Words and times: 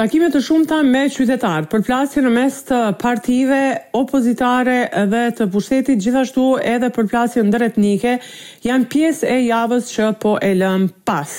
Takime 0.00 0.30
të 0.32 0.40
shumta 0.40 0.78
me 0.88 1.00
qytetarë, 1.12 1.66
përplasje 1.68 2.22
në 2.24 2.30
mes 2.32 2.54
të 2.70 2.76
partive 3.02 3.56
opozitare 3.98 4.78
dhe 5.10 5.20
të 5.40 5.48
pushtetit, 5.52 6.00
gjithashtu 6.00 6.46
edhe 6.72 6.88
përplasje 6.96 7.44
në 7.44 7.60
etnike, 7.68 8.14
janë 8.70 8.88
pies 8.96 9.20
e 9.34 9.36
javës 9.50 9.92
që 9.92 10.08
po 10.24 10.38
e 10.40 10.54
lëm 10.64 10.86
pas. 11.04 11.36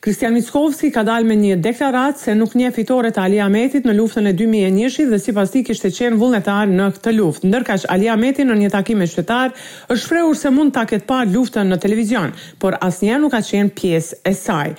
Kristian 0.00 0.32
Mickovski 0.32 0.88
ka 0.94 1.02
dalë 1.04 1.26
me 1.28 1.34
një 1.36 1.56
deklarat 1.60 2.16
se 2.22 2.32
nuk 2.32 2.54
nje 2.56 2.70
fitore 2.72 3.10
të 3.12 3.20
Alia 3.20 3.44
Metit 3.52 3.84
në 3.84 3.92
luftën 3.98 4.30
e 4.30 4.30
2001 4.32 5.10
dhe 5.10 5.16
si 5.20 5.32
pas 5.36 5.50
ti 5.52 5.60
kishte 5.66 5.90
qenë 5.92 6.16
vullnetar 6.16 6.70
në 6.72 6.86
këtë 6.94 7.12
luft. 7.18 7.42
Ndërkash 7.44 7.84
Alia 7.92 8.14
Metit 8.16 8.48
në 8.48 8.56
një 8.62 8.70
takim 8.72 8.96
me 8.96 9.04
është 9.04 9.36
shprehur 10.00 10.34
se 10.40 10.48
mund 10.56 10.72
ta 10.72 10.86
ketë 10.88 11.04
parë 11.04 11.34
luftën 11.34 11.68
në 11.68 11.78
televizion, 11.82 12.32
por 12.62 12.78
asnjëherë 12.80 13.20
nuk 13.26 13.32
ka 13.34 13.40
qenë 13.50 13.74
pjesë 13.76 14.16
e 14.24 14.32
saj. 14.32 14.70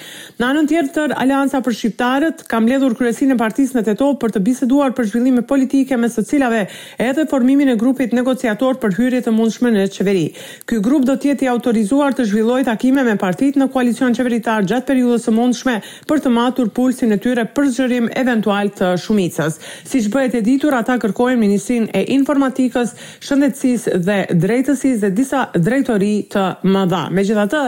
Në 0.41 0.47
anën 0.47 0.71
tjetër, 0.71 1.13
Alianca 1.21 1.61
për 1.67 1.77
shqiptarët 1.77 2.41
ka 2.49 2.59
mbledhur 2.65 2.97
kërësin 2.97 3.35
e 3.35 3.37
partisë 3.37 3.77
në 3.77 3.85
Tetov 3.91 4.17
për 4.23 4.33
të 4.39 4.41
biseduar 4.47 4.95
për 4.97 5.05
zhvillime 5.11 5.45
politike 5.51 6.01
me 6.01 6.09
së 6.09 6.25
cilave 6.31 6.63
edhe 6.97 7.27
formimin 7.29 7.69
e 7.69 7.77
grupit 7.77 8.17
negociator 8.17 8.81
për 8.81 8.97
hyrje 8.97 9.21
të 9.29 9.35
mundshme 9.37 9.69
në 9.77 9.85
qeveri. 9.99 10.25
Ky 10.65 10.81
grup 10.81 11.05
do 11.05 11.13
të 11.13 11.35
jetë 11.35 11.45
i 11.45 11.53
autorizuar 11.53 12.17
të 12.17 12.25
zhvillojë 12.33 12.67
takime 12.73 13.05
me 13.05 13.13
partitë 13.21 13.61
në 13.61 13.69
koalicion 13.73 14.17
qeveritar 14.17 14.65
gjatë 14.65 14.87
periudhës 14.89 15.09
ndodhë 15.11 15.25
së 15.25 15.31
mundshme 15.35 15.75
për 16.09 16.21
të 16.23 16.31
matur 16.31 16.69
pulsin 16.75 17.11
e 17.11 17.17
tyre 17.21 17.43
për 17.55 17.67
zgjërim 17.75 18.07
eventual 18.19 18.69
të 18.77 18.91
shumicës. 19.01 19.57
Si 19.85 20.01
që 20.05 20.11
bëhet 20.13 20.37
e 20.39 20.41
ditur, 20.45 20.75
ata 20.77 20.95
kërkojnë 21.01 21.39
Ministrin 21.41 21.89
e 21.95 22.05
Informatikës, 22.15 22.93
Shëndetsis 23.25 23.85
dhe 24.07 24.17
Drejtësis 24.41 25.01
dhe 25.03 25.09
disa 25.17 25.45
drejtori 25.55 26.27
të 26.31 26.45
më 26.71 26.83
dha. 26.91 27.01
Me 27.15 27.25
gjitha 27.27 27.45
të, 27.51 27.63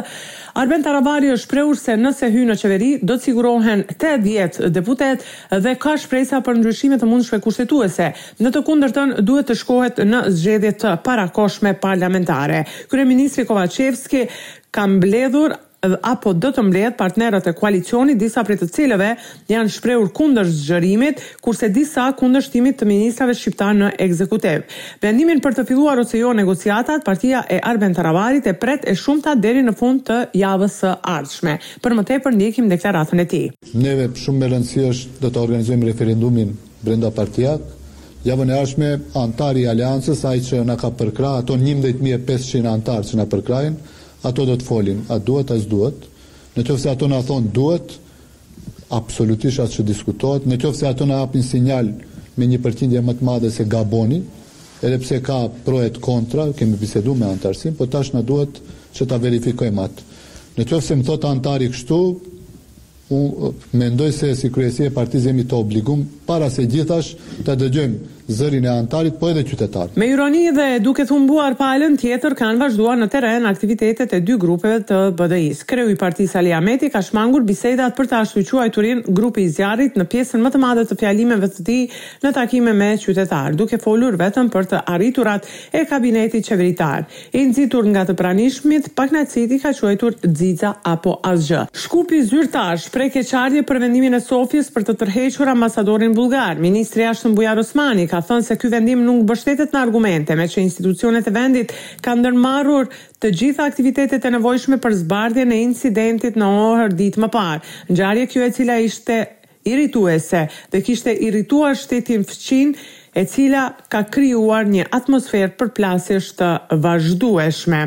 Arben 0.61 0.83
Taravari 0.85 1.31
është 1.33 1.51
preur 1.51 1.79
se 1.81 1.95
nëse 1.99 2.29
hynë 2.33 2.51
në 2.53 2.57
qeveri, 2.61 2.91
do 3.09 3.17
të 3.17 3.25
sigurohen 3.27 3.83
8 3.97 4.69
deputet 4.75 5.25
dhe 5.65 5.75
ka 5.83 5.95
shprejsa 6.03 6.39
për 6.45 6.61
ndryshime 6.61 6.99
të 7.01 7.09
mundshme 7.09 7.41
kushtetuese. 7.43 8.11
Në 8.43 8.53
të 8.55 8.63
kundër 8.63 8.95
duhet 9.25 9.49
të 9.49 9.57
shkohet 9.63 10.01
në 10.11 10.23
zgjedhje 10.37 10.73
të 10.85 10.95
parakoshme 11.05 11.75
parlamentare. 11.83 12.63
Kërë 12.91 13.07
Ministri 13.09 13.47
Kovacevski, 13.49 14.27
kam 14.73 14.99
bledhur 15.03 15.57
apo 16.01 16.33
do 16.33 16.51
të 16.55 16.63
mbledh 16.63 16.95
partnerët 16.97 17.47
e 17.49 17.53
koalicionit, 17.57 18.19
disa 18.19 18.43
prej 18.47 18.59
të 18.61 18.67
cilëve 18.75 19.09
janë 19.51 19.71
shprehur 19.75 20.11
kundër 20.15 20.47
zgjerimit, 20.49 21.21
kurse 21.43 21.69
disa 21.75 22.05
kundër 22.19 22.45
shtimit 22.45 22.77
të 22.79 22.87
ministrave 22.89 23.35
shqiptar 23.35 23.73
në 23.79 23.89
ekzekutiv. 24.05 24.63
Vendimin 25.03 25.41
për 25.43 25.57
të 25.59 25.65
filluar 25.69 25.99
ose 26.03 26.21
jo 26.21 26.31
negociatat, 26.33 27.03
partia 27.05 27.43
e 27.51 27.59
Arben 27.71 27.93
Taravarit 27.97 28.47
e 28.47 28.53
pret 28.59 28.85
e 28.87 28.95
shumta 28.95 29.35
deri 29.35 29.63
në 29.67 29.75
fund 29.79 30.05
të 30.07 30.19
javës 30.39 30.79
së 30.83 30.93
ardhshme. 31.15 31.59
Për 31.83 31.97
më 31.99 32.07
tepër 32.13 32.37
ndjekim 32.39 32.69
deklaratën 32.71 33.19
e 33.19 33.27
tij. 33.33 33.47
Neve 33.73 34.07
shumë 34.15 34.39
me 34.43 34.51
rëndësi 34.53 34.87
është 34.93 35.23
do 35.25 35.33
të 35.35 35.43
organizojmë 35.47 35.91
referendumin 35.91 36.55
brenda 36.83 37.11
partiat, 37.11 37.71
Javën 38.23 38.47
e 38.47 38.53
ardhshme 38.55 38.89
antari 39.19 39.65
i 39.65 39.65
aleancës, 39.67 40.21
ai 40.29 40.39
që 40.39 40.61
na 40.63 40.77
ka 40.79 40.87
përkrah 40.95 41.41
ato 41.41 41.57
11500 41.59 42.69
antar 42.71 43.03
që 43.03 43.17
na 43.19 43.25
përkrahin, 43.27 43.73
ato 44.27 44.45
do 44.47 44.55
të 44.55 44.65
folin, 44.65 45.01
a 45.11 45.17
duhet 45.19 45.51
as 45.51 45.65
duhet. 45.67 46.05
Në 46.55 46.63
qoftë 46.67 46.83
se 46.83 46.91
ato 46.93 47.07
na 47.11 47.19
thon 47.25 47.47
duhet, 47.53 47.95
absolutisht 48.93 49.59
as 49.59 49.73
që 49.75 49.85
diskutohet. 49.89 50.47
Në 50.47 50.59
qoftë 50.61 50.79
se 50.79 50.87
ato 50.89 51.07
na 51.09 51.19
apin 51.25 51.43
sinjal 51.43 51.89
me 52.37 52.47
një 52.49 52.59
përqindje 52.63 53.01
më 53.03 53.17
të 53.19 53.27
madhe 53.27 53.51
se 53.51 53.65
gaboni, 53.69 54.21
edhe 54.83 54.99
pse 55.03 55.19
ka 55.23 55.39
pro 55.65 55.83
e 55.85 55.91
kontra, 56.03 56.49
kemi 56.57 56.79
biseduar 56.81 57.17
me 57.19 57.29
antarësim, 57.31 57.75
po 57.77 57.85
tash 57.87 58.13
na 58.15 58.21
duhet 58.23 58.61
që 58.95 59.09
ta 59.09 59.17
verifikojmë 59.19 59.85
atë. 59.87 60.07
Në 60.57 60.67
qoftë 60.71 60.85
se 60.87 60.97
më 60.99 61.07
thotë 61.09 61.29
antari 61.29 61.69
kështu, 61.73 61.99
unë 63.13 63.51
mendoj 63.77 64.11
se 64.15 64.31
si 64.39 64.49
kryesia 64.53 64.87
e 64.89 64.95
partisë 64.95 65.29
jemi 65.31 65.43
të 65.45 65.57
obliguar 65.59 66.03
para 66.25 66.47
se 66.49 66.63
gjithash 66.71 67.11
të 67.45 67.55
dëgjojmë 67.61 68.12
zërin 68.27 68.63
e 68.65 68.69
antarit, 68.69 69.17
po 69.19 69.27
edhe 69.29 69.41
qytetarit. 69.43 69.95
Me 69.99 70.07
ironi 70.07 70.45
dhe 70.55 70.79
duke 70.81 71.03
thumbuar 71.07 71.55
palën 71.59 71.97
tjetër 71.99 72.33
kanë 72.39 72.59
vazhduar 72.61 72.97
në 72.99 73.07
teren 73.11 73.45
aktivitetet 73.49 74.13
e 74.15 74.19
dy 74.23 74.37
grupeve 74.39 74.79
të 74.87 74.99
BDI-s. 75.19 75.65
Kreu 75.67 75.89
i 75.91 75.97
Partisë 75.99 76.37
Ali 76.39 76.53
Ahmeti 76.55 76.89
ka 76.93 77.01
shmangur 77.03 77.43
bisedat 77.47 77.95
për 77.97 78.07
të 78.11 78.19
ashtuquar 78.23 78.71
turin 78.75 79.01
grupi 79.07 79.43
i 79.43 79.49
zjarrit 79.51 79.97
në 79.99 80.07
pjesën 80.13 80.43
më 80.45 80.51
të 80.55 80.61
madhe 80.63 80.85
të 80.87 80.97
fjalimeve 81.01 81.49
të 81.55 81.65
tij 81.67 81.83
në 82.23 82.33
takime 82.37 82.73
me 82.73 82.93
qytetar, 83.03 83.57
duke 83.59 83.79
folur 83.83 84.15
vetëm 84.19 84.49
për 84.53 84.69
të 84.71 84.83
arriturat 84.95 85.49
e 85.75 85.83
kabinetit 85.89 86.47
qeveritar. 86.47 87.03
I 87.35 87.43
nxitur 87.49 87.87
nga 87.91 88.05
të 88.07 88.15
pranishmit, 88.19 88.91
pak 88.95 89.11
në 89.11 89.25
citi 89.33 89.59
ka 89.63 89.73
quajtur 89.79 90.15
Xixa 90.23 90.73
apo 90.87 91.17
asgjë. 91.27 91.65
Shkupi 91.75 92.21
zyrtar 92.29 92.79
shprekë 92.79 93.23
çardhje 93.27 93.65
për 93.67 93.81
vendimin 93.83 94.15
e 94.15 94.21
Sofis 94.23 94.71
për 94.71 94.87
të 94.89 94.95
tërhequr 95.01 95.51
ambasadorin 95.51 96.15
bulgar. 96.15 96.55
Ministri 96.63 97.03
i 97.03 97.05
jashtëm 97.07 97.33
Bujar 97.37 97.59
Osmani 97.61 98.05
ka 98.13 98.19
thënë 98.29 98.45
se 98.45 98.55
ky 98.61 98.69
vendim 98.69 99.01
nuk 99.01 99.23
mbështetet 99.25 99.71
në 99.73 99.79
argumente, 99.81 100.35
me 100.37 100.45
që 100.45 100.61
institucionet 100.61 101.25
e 101.29 101.33
vendit 101.33 101.71
kanë 102.05 102.21
ndërmarrur 102.21 102.91
të 103.23 103.31
gjitha 103.39 103.65
aktivitetet 103.65 104.25
e 104.25 104.31
nevojshme 104.35 104.77
për 104.83 104.97
zbardhjen 105.01 105.53
e 105.55 105.61
incidentit 105.65 106.37
në 106.37 106.49
orë 106.67 106.91
ditë 106.99 107.23
më 107.23 107.31
parë. 107.33 107.61
Ngjarje 107.89 108.27
kjo 108.29 108.45
e 108.45 108.51
cila 108.57 108.77
ishte 108.85 109.17
irrituese 109.65 110.45
dhe 110.75 110.83
kishte 110.85 111.15
irrituar 111.25 111.73
shtetin 111.79 112.25
fqin 112.29 112.75
e 113.17 113.25
cila 113.33 113.65
ka 113.93 114.03
kryuar 114.13 114.69
një 114.69 114.85
atmosferë 114.99 115.55
për 115.61 115.73
plasisht 115.77 116.37
të 116.43 116.53
vazhdueshme. 116.85 117.85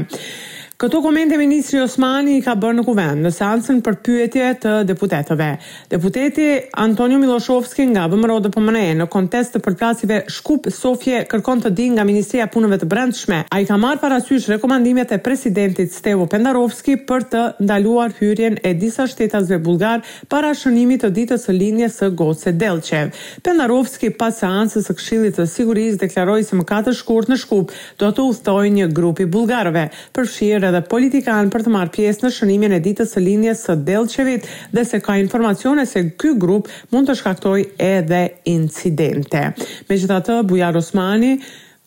Këto 0.76 1.00
komente 1.02 1.38
Ministri 1.40 1.78
Osmani 1.80 2.34
i 2.36 2.40
ka 2.44 2.52
bërë 2.60 2.76
në 2.76 2.82
kuvend 2.84 3.24
në 3.24 3.30
seancën 3.32 3.78
për 3.84 3.94
pyetje 4.06 4.48
të 4.64 4.72
deputetëve. 4.84 5.44
Deputeti 5.88 6.44
Antonio 6.82 7.16
Miloshovski 7.22 7.86
nga 7.88 8.02
Vëmëro 8.12 8.34
dhe 8.44 8.50
Pëmëne 8.52 8.82
në 8.98 9.06
kontest 9.14 9.54
të 9.56 9.62
përplasive 9.64 10.18
Shkup 10.28 10.66
Sofje 10.68 11.22
kërkon 11.30 11.62
të 11.64 11.72
din 11.78 11.94
nga 11.96 12.04
Ministria 12.04 12.44
Punëve 12.52 12.76
të 12.82 12.88
Brendshme. 12.92 13.38
A 13.48 13.60
i 13.60 13.64
ka 13.70 13.78
marë 13.80 14.02
parasysh 14.02 14.50
rekomandimet 14.52 15.14
e 15.16 15.18
presidentit 15.24 15.94
Stevo 15.96 16.26
Pendarovski 16.26 16.98
për 17.08 17.24
të 17.32 17.46
ndaluar 17.64 18.12
hyrjen 18.20 18.60
e 18.62 18.74
disa 18.76 19.08
shtetasve 19.08 19.56
bulgar 19.64 20.04
para 20.28 20.52
shënimit 20.52 21.06
të 21.06 21.12
ditës 21.22 21.48
së 21.48 21.56
linje 21.56 21.88
së 21.88 22.10
Gose 22.20 22.52
Delqev. 22.52 23.14
Pendarovski 23.48 24.12
pas 24.20 24.36
seancës 24.44 24.84
së 24.92 24.98
këshillit 25.00 25.40
të 25.40 25.48
sigurisë 25.56 26.02
deklaroi 26.04 26.44
se 26.44 26.60
më 26.60 26.68
katë 26.74 26.96
shkurt 27.00 27.32
në 27.32 27.40
Shkup 27.46 27.72
do 28.04 28.12
të 28.12 28.28
udhtojë 28.28 28.76
një 28.78 28.92
grup 29.00 29.24
i 29.24 29.30
përfshirë 29.46 30.65
edhe 30.66 30.74
dhe 30.74 30.86
politikanë 30.90 31.50
për 31.52 31.64
të 31.66 31.72
marrë 31.74 31.94
pjesë 31.94 32.24
në 32.26 32.32
shënimin 32.38 32.74
e 32.76 32.80
ditës 32.82 33.12
së 33.16 33.22
lindjes 33.22 33.62
së 33.66 33.76
Dellçevit 33.86 34.48
dhe 34.74 34.84
se 34.88 35.00
ka 35.04 35.16
informacione 35.20 35.84
se 35.86 36.02
ky 36.18 36.34
grup 36.40 36.68
mund 36.94 37.08
të 37.10 37.16
shkaktoj 37.20 37.58
edhe 37.86 38.22
incidente. 38.50 39.46
Megjithatë, 39.90 40.40
Bujar 40.50 40.76
Osmani 40.80 41.36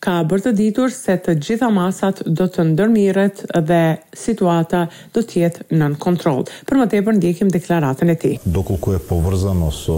ka 0.00 0.16
bërë 0.24 0.46
të 0.46 0.52
ditur 0.56 0.92
se 0.94 1.18
të 1.20 1.34
gjitha 1.44 1.68
masat 1.70 2.22
do 2.24 2.46
të 2.48 2.64
ndërmiret 2.70 3.42
dhe 3.68 3.80
situata 4.16 4.86
do 5.12 5.20
të 5.20 5.42
jetë 5.42 5.66
nën 5.76 5.98
kontroll. 6.00 6.46
Për 6.64 6.80
më 6.80 6.88
tepër 6.94 7.18
ndjekim 7.18 7.52
deklaratën 7.52 8.08
e 8.08 8.16
tij. 8.22 8.36
Do 8.48 8.64
ku 8.64 8.94
e 8.96 9.00
povërzano 9.00 9.68
so 9.70 9.96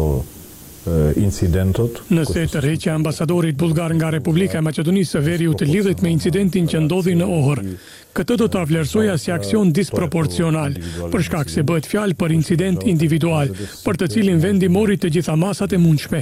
incidentot. 1.22 2.00
Nëse 2.10 2.42
të 2.50 2.58
rreqe 2.64 2.88
ambasadorit 2.90 3.54
bulgar 3.54 3.92
nga 3.94 4.08
Republika 4.10 4.58
e 4.58 4.64
Macedonisë, 4.66 5.20
veri 5.22 5.46
u 5.46 5.52
të 5.54 5.68
lidhet 5.70 6.00
me 6.02 6.10
incidentin 6.10 6.66
që 6.66 6.80
ndodhi 6.88 7.14
në 7.20 7.28
ohër. 7.36 7.60
Këtë 8.12 8.34
do 8.42 8.46
të 8.52 8.58
avlerësoja 8.60 9.14
si 9.16 9.30
aksion 9.32 9.70
disproporcional, 9.72 10.74
për 11.12 11.22
shkak 11.26 11.48
se 11.50 11.62
bëhet 11.68 11.86
fjalë 11.88 12.16
për 12.20 12.32
incident 12.36 12.82
individual, 12.90 13.48
për 13.86 13.96
të 14.02 14.08
cilin 14.14 14.42
vendi 14.42 14.68
mori 14.68 14.98
të 15.00 15.08
gjitha 15.14 15.32
masat 15.40 15.72
e 15.72 15.78
mundshme, 15.80 16.20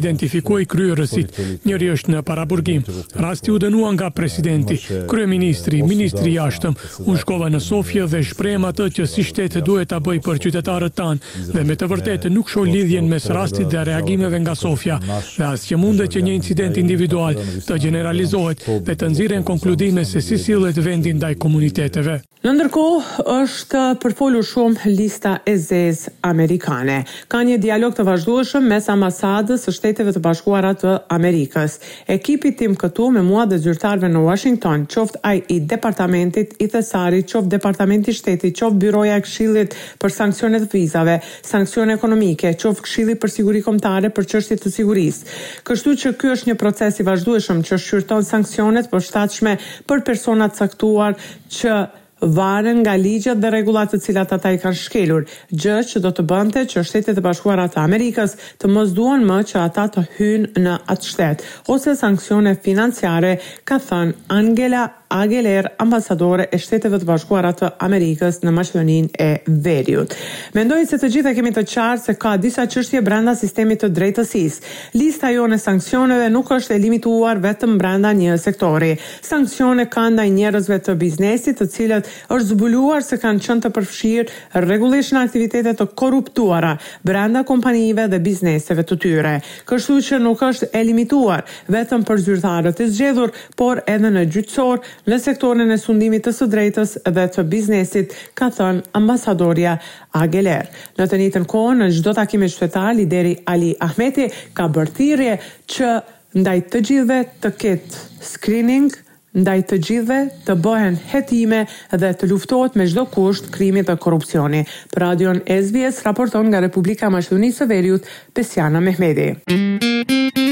identifikoi 0.00 0.68
kryerësit. 0.72 1.32
Njëri 1.66 1.88
është 1.96 2.14
në 2.14 2.20
paraburgim. 2.28 2.84
Rasti 3.26 3.50
u 3.50 3.58
dënua 3.64 3.90
nga 3.96 4.10
presidenti, 4.14 4.78
krye 5.10 5.26
ministri 5.32 5.80
ministri 5.86 6.36
jashtëm. 6.36 6.76
Unë 7.10 7.24
shkova 7.24 7.50
në 7.54 7.60
Sofje 7.66 8.06
dhe 8.14 8.22
shprehem 8.30 8.68
atë 8.70 8.86
që 9.00 9.08
si 9.10 9.26
shtetë 9.26 9.64
duhet 9.66 9.90
ta 9.90 9.98
bëj 10.06 10.22
për 10.28 10.40
qytetarët 10.46 10.94
tan 11.00 11.18
dhe 11.48 11.66
me 11.66 11.74
të 11.74 11.90
vërtetë 11.90 12.30
nuk 12.36 12.54
shoh 12.54 12.70
lidhjen 12.70 13.10
mes 13.10 13.26
rastit 13.34 13.66
dhe 13.74 13.82
reagimeve 13.90 14.38
nga 14.46 14.54
Sofja, 14.62 15.00
Dhe 15.02 15.44
asë 15.48 15.72
që 15.72 15.76
mundet 15.80 16.12
që 16.14 16.20
një 16.22 16.32
incident 16.38 16.78
individual 16.78 17.34
të 17.66 17.78
generalizohet 17.84 18.62
dhe 18.86 18.94
të 18.98 19.08
nxirren 19.10 19.44
konkludime 19.46 20.04
se 20.08 20.20
si 20.24 20.36
sillet 20.38 20.78
vendi 20.84 21.14
e 21.34 22.41
Në 22.42 22.50
ndërkohë 22.56 23.22
është 23.30 23.80
përfolur 24.02 24.42
shumë 24.42 24.90
lista 24.96 25.36
e 25.46 25.52
zez 25.62 26.00
amerikane. 26.26 26.96
Ka 27.30 27.38
një 27.46 27.60
dialog 27.62 27.92
të 27.94 28.02
vazhdueshëm 28.08 28.64
mes 28.72 28.88
ambasadës 28.90 29.62
së 29.68 29.74
Shteteve 29.76 30.10
të 30.16 30.22
Bashkuara 30.24 30.72
të 30.80 30.96
Amerikës. 31.14 31.76
Ekipi 32.14 32.50
tim 32.58 32.74
këtu 32.80 33.06
me 33.14 33.22
mua 33.22 33.44
dhe 33.46 33.60
zyrtarëve 33.62 34.10
në 34.10 34.24
Washington, 34.26 34.88
qoftë 34.90 35.22
ai 35.30 35.44
i 35.54 35.60
departamentit 35.74 36.56
i 36.58 36.66
Thesarit, 36.74 37.30
qoftë 37.30 37.52
departamenti 37.54 38.10
i 38.10 38.18
Shtetit, 38.18 38.58
qoftë 38.58 38.82
byroja 38.88 39.20
e 39.20 39.24
Këshillit 39.28 39.78
për 40.02 40.16
sankcionet 40.18 40.66
të 40.66 40.80
vizave, 40.80 41.16
sanksione 41.52 41.94
ekonomike, 41.94 42.56
qoftë 42.58 42.88
Këshilli 42.90 43.14
për 43.22 43.36
siguri 43.38 43.62
kombëtare 43.68 44.10
për 44.18 44.28
qështit 44.34 44.64
të 44.66 44.74
sigurisë. 44.80 45.38
Kështu 45.70 45.94
që 46.02 46.16
ky 46.18 46.34
është 46.34 46.50
një 46.50 46.58
proces 46.66 46.98
i 46.98 47.06
vazhdueshëm 47.12 47.62
që 47.70 47.78
shqyrton 47.86 48.26
sanksionet 48.34 48.90
shtachme 49.06 49.54
për 49.86 50.04
persona 50.10 50.50
caktuar 50.58 51.14
që 51.46 51.80
varen 52.22 52.76
nga 52.80 52.94
ligjet 52.96 53.38
dhe 53.42 53.50
rregullat 53.50 53.92
të 53.92 54.00
cilat 54.06 54.32
ata 54.36 54.52
i 54.54 54.58
kanë 54.62 54.78
shkelur, 54.78 55.24
gjë 55.50 55.78
që 55.90 56.02
do 56.04 56.12
të 56.14 56.24
bënte 56.30 56.62
që 56.70 56.84
Shtetet 56.86 57.18
e 57.18 57.24
Bashkuara 57.24 57.66
të 57.72 57.82
Amerikës 57.82 58.36
të 58.62 58.70
mos 58.72 58.92
duan 58.96 59.24
më 59.26 59.40
që 59.52 59.58
ata 59.64 59.88
të 59.96 60.04
hyjnë 60.16 60.64
në 60.66 60.76
atë 60.94 61.08
shtet, 61.12 61.44
ose 61.74 61.96
sanksione 61.98 62.54
financiare, 62.64 63.36
ka 63.64 63.80
thënë 63.82 64.30
Angela 64.38 64.86
Ageler, 65.12 65.66
ambasadore 65.78 66.46
e 66.52 66.58
shteteve 66.58 66.96
të 67.02 67.06
bashkuara 67.08 67.50
të 67.56 67.68
Amerikës 67.84 68.38
në 68.46 68.52
Maqedoninë 68.54 69.18
e 69.20 69.26
Veriut. 69.64 70.14
Mendoj 70.56 70.86
se 70.88 70.98
të 71.02 71.10
gjitha 71.16 71.32
kemi 71.36 71.50
të 71.52 71.64
qartë 71.68 72.04
se 72.06 72.14
ka 72.22 72.32
disa 72.40 72.64
çështje 72.70 73.02
brenda 73.04 73.34
sistemit 73.36 73.82
të 73.82 73.90
drejtësisë. 73.92 74.62
Lista 74.96 75.28
jonë 75.34 75.58
e 75.58 75.62
sanksioneve 75.66 76.30
nuk 76.32 76.48
është 76.56 76.74
e 76.74 76.80
limituar 76.86 77.42
vetëm 77.44 77.76
brenda 77.80 78.14
një 78.16 78.38
sektori. 78.40 78.94
Sanksione 79.32 79.84
kanë 79.92 80.16
ndaj 80.16 80.28
njerëzve 80.38 80.78
të 80.88 80.96
biznesit, 81.04 81.60
të 81.60 81.68
cilët 81.76 82.08
është 82.32 82.54
zbuluar 82.54 83.04
se 83.04 83.20
kanë 83.22 83.44
qenë 83.44 83.66
të 83.66 83.72
përfshirë 83.76 84.64
rregullisht 84.64 85.12
në 85.16 85.26
aktivitete 85.26 85.76
të 85.82 85.88
korruptuara 86.00 86.72
brenda 87.04 87.44
kompanive 87.48 88.08
dhe 88.14 88.22
bizneseve 88.30 88.86
të 88.88 89.00
tyre. 89.04 89.36
Kështu 89.68 90.00
që 90.08 90.22
nuk 90.24 90.40
është 90.48 90.72
e 90.72 90.84
limituar 90.88 91.44
vetëm 91.72 92.08
për 92.08 92.24
zyrtarët 92.30 92.80
e 92.80 92.88
zgjedhur, 92.94 93.30
por 93.58 93.84
edhe 93.90 94.08
në 94.12 94.24
gjyqësor, 94.32 94.88
në 95.08 95.16
sektorin 95.18 95.70
e 95.70 95.76
sundimit 95.80 96.24
të 96.26 96.32
së 96.36 96.46
drejtës 96.52 96.94
dhe 97.14 97.24
të 97.34 97.44
biznesit, 97.50 98.14
ka 98.38 98.50
thënë 98.54 98.84
ambasadorja 98.98 99.76
Ageler. 100.18 100.68
Në 100.98 101.06
të 101.10 101.20
njëtën 101.22 101.46
kohën, 101.50 101.82
në 101.82 101.90
gjdo 101.96 102.14
takime 102.18 102.48
shtetar, 102.52 102.94
lideri 102.98 103.36
Ali 103.50 103.72
Ahmeti 103.82 104.28
ka 104.54 104.68
bërtirje 104.68 105.38
që 105.72 105.94
ndaj 106.38 106.58
të 106.72 106.84
gjithve 106.88 107.22
të 107.42 107.50
ketë 107.60 108.04
screening, 108.28 108.92
ndaj 109.34 109.62
të 109.72 109.78
gjithve 109.88 110.18
të 110.46 110.56
bëhen 110.64 110.96
hetime 111.10 111.62
dhe 111.90 112.10
të 112.20 112.28
luftohet 112.30 112.74
me 112.76 112.84
çdo 112.88 113.06
kusht 113.14 113.50
krimit 113.54 113.88
të 113.90 113.96
korrupsioni. 113.98 114.62
Për 114.92 115.06
Radion 115.06 115.40
SBS 115.56 116.02
raporton 116.06 116.46
nga 116.52 116.60
Republika 116.62 117.08
e 117.08 117.14
Maqedonisë 117.16 117.64
së 117.64 117.68
Veriut 117.72 118.08
Pesiana 118.36 118.80
Mehmedi. 118.84 119.30
Mm 119.48 119.78
-hmm. 119.80 120.51